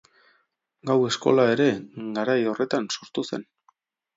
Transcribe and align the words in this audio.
Gau-eskola 0.91 1.45
ere 1.57 1.67
garai 2.17 2.39
horretan 2.53 2.91
sortu 2.97 3.29
zen. 3.31 3.47